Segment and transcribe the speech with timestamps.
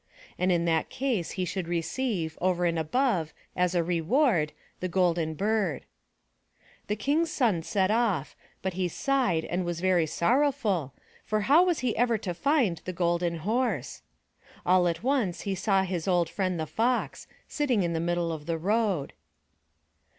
[0.39, 5.35] And in that case he should receive, over and above, as a reward, the Golden
[5.35, 5.85] Bird.
[6.87, 11.81] The King's son set off, but he sighed and was very sorrowful for how was
[11.81, 14.01] he ever to find the Golden Horse?
[14.65, 18.47] All at once, he saw his old friend, the Fox, sitting in the middle of
[18.47, 19.13] the road.